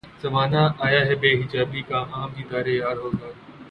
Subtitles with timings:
[0.21, 3.29] زمانہ آیا ہے بے حجابی کا عام دیدار یار ہوگا